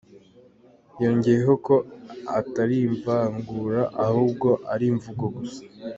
[1.01, 1.75] "Yongeyeho ko
[2.39, 5.61] "atari ivangura, ahubwo ko ari imvugo gusa".